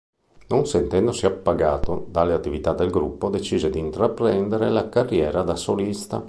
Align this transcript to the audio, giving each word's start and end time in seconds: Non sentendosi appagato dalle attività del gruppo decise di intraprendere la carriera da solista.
Non 0.47 0.65
sentendosi 0.65 1.27
appagato 1.27 2.07
dalle 2.09 2.33
attività 2.33 2.73
del 2.73 2.89
gruppo 2.89 3.29
decise 3.29 3.69
di 3.69 3.77
intraprendere 3.77 4.71
la 4.71 4.89
carriera 4.89 5.43
da 5.43 5.55
solista. 5.55 6.19